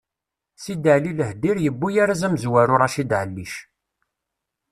[0.63, 3.53] Sidali Lahdir yewwi arraz amezwaru Racid Ɛellic.